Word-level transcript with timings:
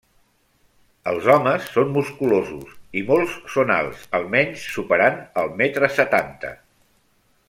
Els 1.11 1.27
homes 1.33 1.67
són 1.73 1.91
musculosos 1.97 2.71
i 3.01 3.05
molts 3.11 3.35
són 3.57 3.75
alts, 3.77 4.07
almenys 4.21 4.65
superant 4.79 5.21
el 5.43 5.53
metre 5.61 5.91
setanta. 6.01 6.53